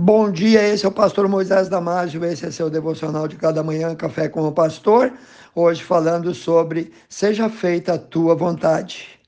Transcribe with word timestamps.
Bom 0.00 0.30
dia, 0.30 0.62
esse 0.62 0.86
é 0.86 0.88
o 0.88 0.92
pastor 0.92 1.26
Moisés 1.26 1.68
Damásio, 1.68 2.24
esse 2.24 2.46
é 2.46 2.52
seu 2.52 2.70
devocional 2.70 3.26
de 3.26 3.34
cada 3.34 3.64
manhã, 3.64 3.96
Café 3.96 4.28
com 4.28 4.46
o 4.46 4.52
Pastor. 4.52 5.12
Hoje 5.52 5.82
falando 5.82 6.32
sobre 6.32 6.92
Seja 7.08 7.48
feita 7.48 7.94
a 7.94 7.98
tua 7.98 8.36
vontade. 8.36 9.18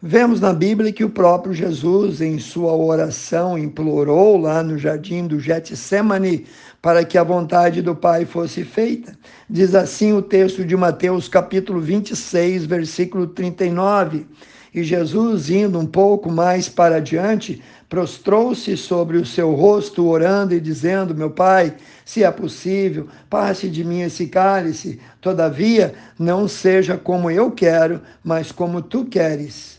Vemos 0.00 0.40
na 0.40 0.54
Bíblia 0.54 0.94
que 0.94 1.04
o 1.04 1.10
próprio 1.10 1.52
Jesus, 1.52 2.22
em 2.22 2.38
sua 2.38 2.74
oração, 2.74 3.58
implorou 3.58 4.38
lá 4.38 4.62
no 4.62 4.78
jardim 4.78 5.26
do 5.26 5.38
Getsemane 5.38 6.46
para 6.80 7.04
que 7.04 7.18
a 7.18 7.22
vontade 7.22 7.82
do 7.82 7.94
Pai 7.94 8.24
fosse 8.24 8.64
feita. 8.64 9.14
Diz 9.50 9.74
assim 9.74 10.14
o 10.14 10.22
texto 10.22 10.64
de 10.64 10.74
Mateus, 10.74 11.28
capítulo 11.28 11.82
26, 11.82 12.64
versículo 12.64 13.26
39. 13.26 14.26
E 14.74 14.82
Jesus, 14.82 15.50
indo 15.50 15.78
um 15.78 15.86
pouco 15.86 16.30
mais 16.30 16.68
para 16.68 16.96
adiante, 16.96 17.62
prostrou-se 17.88 18.76
sobre 18.76 19.16
o 19.16 19.24
seu 19.24 19.52
rosto, 19.54 20.06
orando 20.06 20.54
e 20.54 20.60
dizendo: 20.60 21.14
Meu 21.14 21.30
Pai, 21.30 21.74
se 22.04 22.22
é 22.22 22.30
possível, 22.30 23.08
passe 23.30 23.68
de 23.68 23.84
mim 23.84 24.02
esse 24.02 24.26
cálice. 24.26 25.00
Todavia, 25.20 25.94
não 26.18 26.46
seja 26.46 26.96
como 26.96 27.30
eu 27.30 27.50
quero, 27.50 28.00
mas 28.22 28.52
como 28.52 28.82
tu 28.82 29.04
queres. 29.04 29.78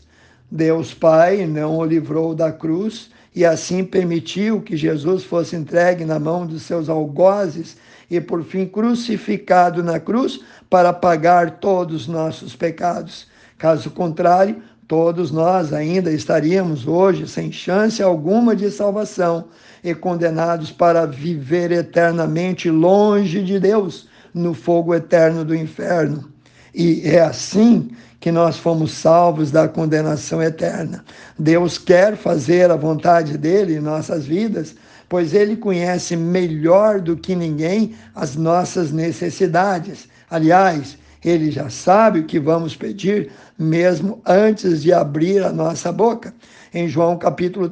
Deus 0.50 0.92
Pai 0.92 1.46
não 1.46 1.78
o 1.78 1.84
livrou 1.84 2.34
da 2.34 2.50
cruz 2.50 3.10
e 3.34 3.44
assim 3.44 3.84
permitiu 3.84 4.60
que 4.60 4.76
Jesus 4.76 5.22
fosse 5.22 5.54
entregue 5.54 6.04
na 6.04 6.18
mão 6.18 6.44
dos 6.44 6.62
seus 6.62 6.88
algozes 6.88 7.76
e 8.10 8.20
por 8.20 8.42
fim 8.42 8.66
crucificado 8.66 9.82
na 9.84 10.00
cruz 10.00 10.40
para 10.68 10.92
pagar 10.92 11.58
todos 11.60 12.02
os 12.02 12.08
nossos 12.08 12.56
pecados. 12.56 13.28
Caso 13.56 13.90
contrário, 13.90 14.60
todos 14.90 15.30
nós 15.30 15.72
ainda 15.72 16.10
estaríamos 16.10 16.84
hoje 16.84 17.28
sem 17.28 17.52
chance 17.52 18.02
alguma 18.02 18.56
de 18.56 18.72
salvação 18.72 19.44
e 19.84 19.94
condenados 19.94 20.72
para 20.72 21.06
viver 21.06 21.70
eternamente 21.70 22.68
longe 22.68 23.40
de 23.44 23.60
Deus, 23.60 24.08
no 24.34 24.52
fogo 24.52 24.92
eterno 24.92 25.44
do 25.44 25.54
inferno. 25.54 26.28
E 26.74 27.02
é 27.04 27.20
assim 27.20 27.92
que 28.18 28.32
nós 28.32 28.56
fomos 28.56 28.90
salvos 28.90 29.52
da 29.52 29.68
condenação 29.68 30.42
eterna. 30.42 31.04
Deus 31.38 31.78
quer 31.78 32.16
fazer 32.16 32.68
a 32.68 32.76
vontade 32.76 33.38
dele 33.38 33.76
em 33.76 33.80
nossas 33.80 34.26
vidas, 34.26 34.74
pois 35.08 35.34
ele 35.34 35.56
conhece 35.56 36.16
melhor 36.16 37.00
do 37.00 37.16
que 37.16 37.36
ninguém 37.36 37.94
as 38.12 38.34
nossas 38.34 38.90
necessidades. 38.90 40.08
Aliás, 40.28 40.98
ele 41.24 41.50
já 41.50 41.68
sabe 41.68 42.20
o 42.20 42.24
que 42.24 42.38
vamos 42.38 42.74
pedir, 42.74 43.30
mesmo 43.58 44.20
antes 44.26 44.82
de 44.82 44.92
abrir 44.92 45.44
a 45.44 45.52
nossa 45.52 45.92
boca. 45.92 46.34
Em 46.72 46.88
João 46.88 47.18
capítulo 47.18 47.70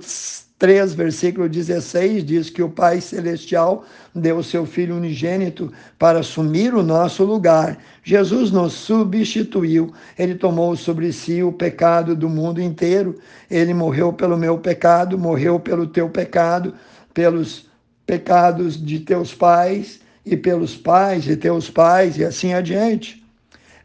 3, 0.58 0.92
versículo 0.94 1.48
16, 1.48 2.24
diz 2.24 2.50
que 2.50 2.62
o 2.62 2.68
Pai 2.68 3.00
Celestial 3.00 3.84
deu 4.12 4.38
o 4.38 4.44
seu 4.44 4.66
Filho 4.66 4.96
unigênito 4.96 5.72
para 5.96 6.18
assumir 6.18 6.74
o 6.74 6.82
nosso 6.82 7.22
lugar. 7.24 7.78
Jesus 8.02 8.50
nos 8.50 8.72
substituiu, 8.72 9.92
ele 10.18 10.34
tomou 10.34 10.74
sobre 10.74 11.12
si 11.12 11.42
o 11.42 11.52
pecado 11.52 12.16
do 12.16 12.28
mundo 12.28 12.60
inteiro, 12.60 13.18
ele 13.48 13.72
morreu 13.72 14.12
pelo 14.12 14.36
meu 14.36 14.58
pecado, 14.58 15.16
morreu 15.16 15.60
pelo 15.60 15.86
teu 15.86 16.10
pecado, 16.10 16.74
pelos 17.14 17.66
pecados 18.04 18.82
de 18.82 19.00
teus 19.00 19.32
pais 19.32 20.00
e 20.26 20.36
pelos 20.36 20.76
pais 20.76 21.22
de 21.22 21.36
teus 21.36 21.70
pais 21.70 22.18
e 22.18 22.24
assim 22.24 22.52
adiante. 22.52 23.17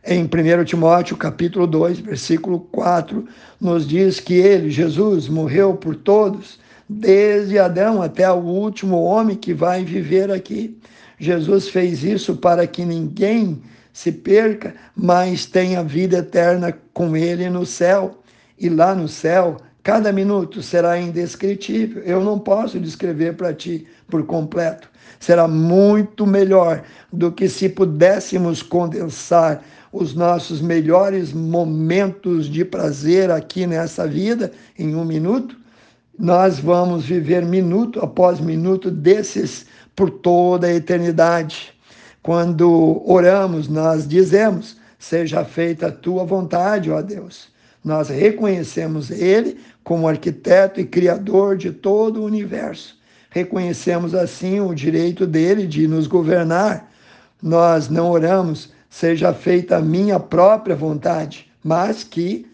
Em 0.05 0.25
1 0.25 0.65
Timóteo, 0.65 1.15
capítulo 1.15 1.65
2, 1.65 1.99
versículo 1.99 2.59
4, 2.59 3.25
nos 3.59 3.87
diz 3.87 4.19
que 4.19 4.33
ele, 4.33 4.69
Jesus, 4.69 5.29
morreu 5.29 5.75
por 5.75 5.95
todos, 5.95 6.59
desde 6.89 7.57
Adão 7.57 8.01
até 8.01 8.29
o 8.29 8.39
último 8.39 9.01
homem 9.01 9.37
que 9.37 9.53
vai 9.53 9.85
viver 9.85 10.29
aqui. 10.29 10.77
Jesus 11.17 11.69
fez 11.69 12.03
isso 12.03 12.35
para 12.35 12.67
que 12.67 12.83
ninguém 12.83 13.61
se 13.93 14.11
perca, 14.11 14.75
mas 14.93 15.45
tenha 15.45 15.81
vida 15.81 16.17
eterna 16.17 16.77
com 16.93 17.15
ele 17.15 17.49
no 17.49 17.65
céu. 17.65 18.19
E 18.59 18.67
lá 18.67 18.93
no 18.93 19.07
céu, 19.07 19.55
cada 19.83 20.11
minuto 20.13 20.61
será 20.61 20.97
indescritível. 20.97 22.01
Eu 22.03 22.23
não 22.23 22.39
posso 22.39 22.79
descrever 22.79 23.35
para 23.35 23.53
ti 23.53 23.85
por 24.07 24.25
completo. 24.25 24.89
Será 25.19 25.47
muito 25.47 26.25
melhor 26.25 26.83
do 27.11 27.31
que 27.31 27.49
se 27.49 27.67
pudéssemos 27.67 28.61
condensar 28.63 29.63
os 29.91 30.15
nossos 30.15 30.61
melhores 30.61 31.31
momentos 31.33 32.47
de 32.47 32.65
prazer 32.65 33.29
aqui 33.29 33.67
nessa 33.67 34.07
vida 34.07 34.51
em 34.79 34.95
um 34.95 35.05
minuto. 35.05 35.55
Nós 36.17 36.59
vamos 36.59 37.05
viver 37.05 37.45
minuto 37.45 37.99
após 37.99 38.39
minuto 38.39 38.89
desses 38.89 39.65
por 39.95 40.09
toda 40.09 40.67
a 40.67 40.73
eternidade. 40.73 41.73
Quando 42.21 43.03
oramos, 43.05 43.67
nós 43.67 44.07
dizemos: 44.07 44.77
Seja 44.97 45.43
feita 45.43 45.87
a 45.87 45.91
tua 45.91 46.23
vontade, 46.23 46.89
ó 46.89 47.01
Deus. 47.01 47.51
Nós 47.83 48.07
reconhecemos 48.07 49.11
Ele 49.11 49.57
como 49.83 50.07
arquiteto 50.07 50.79
e 50.79 50.85
criador 50.85 51.57
de 51.57 51.71
todo 51.71 52.21
o 52.21 52.25
universo. 52.25 52.97
Reconhecemos 53.29 54.13
assim 54.13 54.59
o 54.59 54.73
direito 54.73 55.25
dele 55.25 55.65
de 55.65 55.87
nos 55.87 56.07
governar. 56.07 56.91
Nós 57.41 57.89
não 57.89 58.09
oramos 58.09 58.71
seja 58.93 59.33
feita 59.33 59.77
a 59.77 59.81
minha 59.81 60.19
própria 60.19 60.75
vontade, 60.75 61.51
mas 61.63 62.03
que 62.03 62.45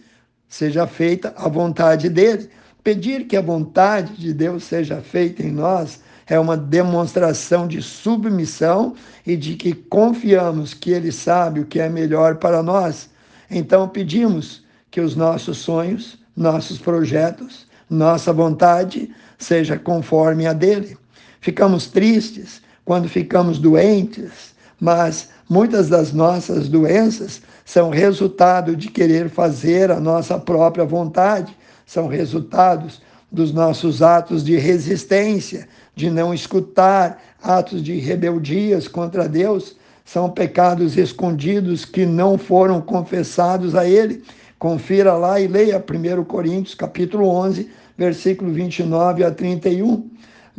seja 0.47 0.88
feita 0.88 1.34
a 1.35 1.50
vontade 1.50 2.07
dele. 2.07 2.50
Pedir 2.81 3.25
que 3.25 3.35
a 3.35 3.41
vontade 3.41 4.16
de 4.16 4.34
Deus 4.34 4.63
seja 4.63 5.01
feita 5.01 5.44
em 5.44 5.51
nós 5.51 6.00
é 6.25 6.40
uma 6.40 6.56
demonstração 6.56 7.67
de 7.67 7.81
submissão 7.81 8.96
e 9.28 9.35
de 9.35 9.56
que 9.56 9.73
confiamos 9.73 10.73
que 10.73 10.91
ele 10.91 11.11
sabe 11.11 11.59
o 11.59 11.66
que 11.66 11.81
é 11.81 11.90
melhor 11.90 12.35
para 12.35 12.63
nós. 12.63 13.09
Então 13.51 13.90
pedimos 13.90 14.63
que 14.90 15.01
os 15.01 15.17
nossos 15.17 15.57
sonhos, 15.57 16.19
nossos 16.39 16.79
projetos, 16.79 17.67
nossa 17.89 18.31
vontade 18.31 19.13
seja 19.38 19.77
conforme 19.77 20.47
a 20.47 20.53
dele. 20.53 20.97
Ficamos 21.41 21.88
tristes 21.88 22.61
quando 22.85 23.09
ficamos 23.09 23.59
doentes, 23.59 24.55
mas 24.79 25.29
muitas 25.49 25.89
das 25.89 26.13
nossas 26.13 26.69
doenças 26.69 27.41
são 27.66 27.89
resultado 27.89 28.75
de 28.75 28.89
querer 28.89 29.29
fazer 29.29 29.91
a 29.91 29.99
nossa 29.99 30.39
própria 30.39 30.85
vontade, 30.85 31.55
são 31.85 32.07
resultados 32.07 33.01
dos 33.31 33.53
nossos 33.53 34.01
atos 34.01 34.44
de 34.44 34.55
resistência, 34.55 35.67
de 35.94 36.09
não 36.09 36.33
escutar, 36.33 37.22
atos 37.44 37.83
de 37.83 37.99
rebeldias 37.99 38.88
contra 38.88 39.28
Deus, 39.28 39.75
são 40.05 40.29
pecados 40.29 40.97
escondidos 40.97 41.85
que 41.85 42.05
não 42.05 42.38
foram 42.38 42.81
confessados 42.81 43.75
a 43.75 43.88
Ele. 43.88 44.23
Confira 44.59 45.14
lá 45.14 45.40
e 45.40 45.47
leia 45.47 45.80
1 45.84 46.24
Coríntios, 46.25 46.75
capítulo 46.75 47.28
11, 47.28 47.72
versículo 47.97 48.52
29 48.52 49.24
a 49.24 49.31
31 49.31 50.09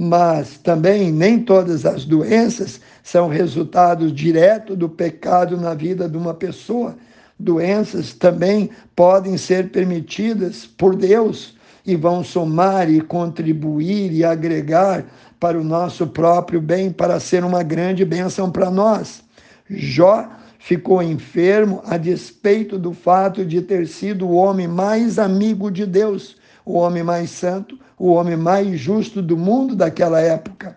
mas 0.02 0.56
também 0.56 1.12
nem 1.12 1.38
todas 1.38 1.84
as 1.84 2.06
doenças 2.06 2.80
são 3.02 3.28
resultado 3.28 4.10
direto 4.10 4.74
do 4.74 4.88
pecado 4.88 5.58
na 5.58 5.74
vida 5.74 6.08
de 6.08 6.16
uma 6.16 6.32
pessoa. 6.32 6.96
Doenças 7.38 8.14
também 8.14 8.70
podem 8.96 9.36
ser 9.36 9.70
permitidas 9.70 10.64
por 10.64 10.96
Deus 10.96 11.54
e 11.84 11.96
vão 11.96 12.24
somar 12.24 12.90
e 12.90 13.02
contribuir 13.02 14.10
e 14.10 14.24
agregar 14.24 15.04
para 15.38 15.60
o 15.60 15.64
nosso 15.64 16.06
próprio 16.06 16.62
bem, 16.62 16.90
para 16.90 17.20
ser 17.20 17.44
uma 17.44 17.62
grande 17.62 18.02
bênção 18.02 18.50
para 18.50 18.70
nós. 18.70 19.22
Jó 19.68 20.30
ficou 20.60 21.02
enfermo 21.02 21.82
a 21.84 21.96
despeito 21.96 22.78
do 22.78 22.92
fato 22.92 23.44
de 23.44 23.60
ter 23.60 23.88
sido 23.88 24.28
o 24.28 24.34
homem 24.34 24.68
mais 24.68 25.18
amigo 25.18 25.72
de 25.72 25.84
Deus 25.84 26.38
o 26.64 26.74
homem 26.74 27.02
mais 27.02 27.30
santo, 27.30 27.78
o 27.98 28.12
homem 28.12 28.36
mais 28.36 28.78
justo 28.78 29.20
do 29.20 29.36
mundo 29.36 29.74
daquela 29.74 30.20
época. 30.20 30.76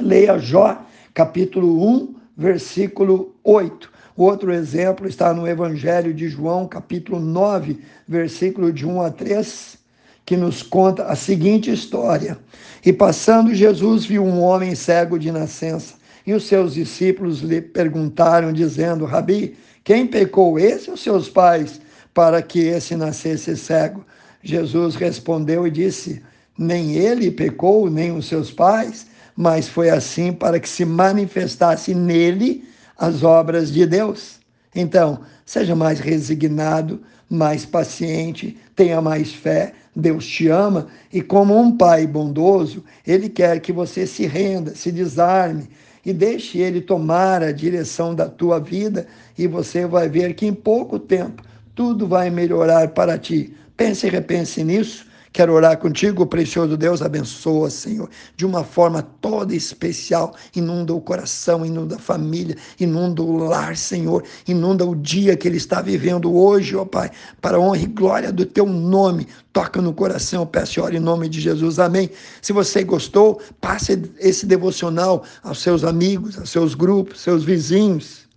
Leia 0.00 0.38
Jó, 0.38 0.84
capítulo 1.12 1.88
1, 1.88 2.14
versículo 2.36 3.34
8. 3.44 3.92
Outro 4.16 4.52
exemplo 4.52 5.08
está 5.08 5.32
no 5.32 5.46
Evangelho 5.46 6.12
de 6.12 6.28
João, 6.28 6.66
capítulo 6.66 7.20
9, 7.20 7.80
versículo 8.06 8.72
de 8.72 8.86
1 8.86 9.02
a 9.02 9.10
3, 9.10 9.78
que 10.24 10.36
nos 10.36 10.62
conta 10.62 11.04
a 11.04 11.16
seguinte 11.16 11.70
história. 11.70 12.38
E 12.84 12.92
passando 12.92 13.54
Jesus 13.54 14.04
viu 14.04 14.24
um 14.24 14.40
homem 14.42 14.74
cego 14.74 15.18
de 15.18 15.30
nascença, 15.30 15.94
e 16.26 16.32
os 16.32 16.44
seus 16.44 16.74
discípulos 16.74 17.40
lhe 17.40 17.60
perguntaram, 17.60 18.52
dizendo: 18.52 19.04
Rabi, 19.04 19.56
quem 19.82 20.06
pecou, 20.06 20.58
esse 20.58 20.90
ou 20.90 20.96
seus 20.96 21.28
pais, 21.28 21.80
para 22.12 22.40
que 22.40 22.60
esse 22.60 22.96
nascesse 22.96 23.56
cego? 23.56 24.04
Jesus 24.42 24.94
respondeu 24.94 25.66
e 25.66 25.70
disse: 25.70 26.22
Nem 26.56 26.94
ele 26.94 27.30
pecou, 27.30 27.90
nem 27.90 28.16
os 28.16 28.26
seus 28.26 28.50
pais, 28.50 29.06
mas 29.36 29.68
foi 29.68 29.90
assim 29.90 30.32
para 30.32 30.58
que 30.58 30.68
se 30.68 30.84
manifestasse 30.84 31.94
nele 31.94 32.64
as 32.96 33.22
obras 33.22 33.72
de 33.72 33.84
Deus. 33.86 34.38
Então, 34.74 35.20
seja 35.44 35.74
mais 35.74 36.00
resignado, 36.00 37.00
mais 37.28 37.64
paciente, 37.64 38.56
tenha 38.74 39.00
mais 39.00 39.32
fé, 39.32 39.72
Deus 39.94 40.26
te 40.26 40.48
ama 40.48 40.88
e, 41.12 41.22
como 41.22 41.56
um 41.58 41.76
pai 41.76 42.06
bondoso, 42.06 42.84
ele 43.06 43.28
quer 43.28 43.60
que 43.60 43.72
você 43.72 44.06
se 44.06 44.26
renda, 44.26 44.74
se 44.74 44.90
desarme 44.90 45.68
e 46.04 46.12
deixe 46.12 46.58
ele 46.58 46.80
tomar 46.80 47.42
a 47.42 47.52
direção 47.52 48.14
da 48.14 48.28
tua 48.28 48.58
vida 48.60 49.06
e 49.36 49.46
você 49.46 49.86
vai 49.86 50.08
ver 50.08 50.34
que 50.34 50.46
em 50.46 50.52
pouco 50.52 50.98
tempo 50.98 51.42
tudo 51.74 52.06
vai 52.06 52.30
melhorar 52.30 52.88
para 52.88 53.18
ti. 53.18 53.54
Pense 53.76 54.06
e 54.06 54.10
repense 54.10 54.62
nisso 54.62 55.06
Quero 55.34 55.52
orar 55.52 55.76
contigo, 55.78 56.24
precioso 56.24 56.76
Deus, 56.76 57.02
abençoa, 57.02 57.68
Senhor, 57.68 58.08
de 58.36 58.46
uma 58.46 58.62
forma 58.62 59.02
toda 59.02 59.52
especial. 59.52 60.32
Inunda 60.54 60.94
o 60.94 61.00
coração, 61.00 61.66
inunda 61.66 61.96
a 61.96 61.98
família, 61.98 62.56
inunda 62.78 63.20
o 63.20 63.36
lar, 63.38 63.76
Senhor, 63.76 64.22
inunda 64.46 64.86
o 64.86 64.94
dia 64.94 65.36
que 65.36 65.48
ele 65.48 65.56
está 65.56 65.82
vivendo 65.82 66.32
hoje, 66.32 66.76
ó 66.76 66.84
Pai, 66.84 67.10
para 67.42 67.56
a 67.56 67.60
honra 67.60 67.78
e 67.78 67.86
glória 67.86 68.32
do 68.32 68.46
teu 68.46 68.64
nome. 68.64 69.26
Toca 69.52 69.82
no 69.82 69.92
coração, 69.92 70.46
peço 70.46 70.78
e 70.78 70.80
oro 70.80 70.94
em 70.94 71.00
nome 71.00 71.28
de 71.28 71.40
Jesus, 71.40 71.80
amém. 71.80 72.08
Se 72.40 72.52
você 72.52 72.84
gostou, 72.84 73.40
passe 73.60 74.00
esse 74.20 74.46
devocional 74.46 75.24
aos 75.42 75.60
seus 75.60 75.82
amigos, 75.82 76.38
aos 76.38 76.50
seus 76.50 76.76
grupos, 76.76 77.20
seus 77.20 77.42
vizinhos 77.42 78.28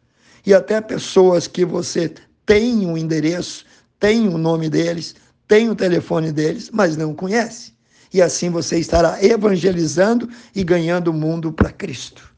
e 0.44 0.52
até 0.52 0.82
pessoas 0.82 1.46
que 1.46 1.64
você 1.64 2.12
tem 2.44 2.88
o 2.88 2.94
um 2.94 2.98
endereço, 2.98 3.66
tem 4.00 4.28
o 4.28 4.38
nome 4.38 4.68
deles 4.68 5.14
tem 5.48 5.70
o 5.70 5.76
telefone 5.76 6.32
deles, 6.32 6.70
mas 6.72 6.98
não 6.98 7.16
conhece. 7.16 7.74
E 8.14 8.22
assim 8.22 8.50
você 8.50 8.80
estará 8.80 9.24
evangelizando 9.24 10.30
e 10.56 10.64
ganhando 10.64 11.10
o 11.10 11.14
mundo 11.14 11.52
para 11.52 11.72
Cristo. 11.72 12.34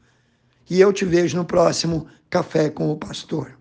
E 0.68 0.80
eu 0.80 0.92
te 0.92 1.04
vejo 1.04 1.36
no 1.36 1.44
próximo 1.44 2.06
Café 2.28 2.70
com 2.70 2.90
o 2.90 2.96
Pastor. 2.96 3.59